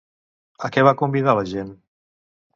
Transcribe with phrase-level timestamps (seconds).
[0.67, 1.71] A què va convidar la gent?